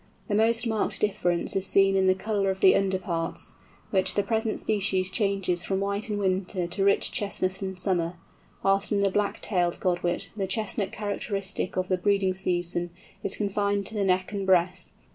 [0.29, 3.51] The most marked difference is seen in the colour of the underparts,
[3.91, 8.15] which the present species changes from white in winter to rich chestnut in summer,
[8.63, 12.89] whilst in the Black tailed Godwit the chestnut characteristic of the breeding season
[13.21, 14.87] is confined to the neck and breast.